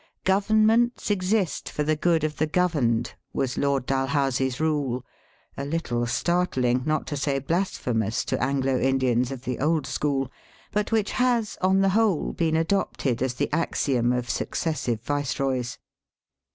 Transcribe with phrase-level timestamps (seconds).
[0.21, 5.05] '^ Governments exist for the good of the governed," was Lord Dalhousie's rule,
[5.55, 10.31] a little startling, not to say blasphemous, to Anglo Indians of the old school,
[10.71, 15.77] but which has on the whole been adopted as the axiom off successive viceroys.